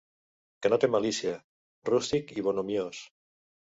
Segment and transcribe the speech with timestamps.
[0.65, 1.35] Que no té malícia,
[1.91, 3.03] rústic i bonhomiós.